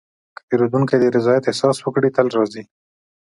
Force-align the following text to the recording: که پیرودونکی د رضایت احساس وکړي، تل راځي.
که 0.35 0.41
پیرودونکی 0.49 0.95
د 0.99 1.05
رضایت 1.17 1.43
احساس 1.47 1.77
وکړي، 1.81 2.09
تل 2.15 2.27
راځي. 2.37 2.63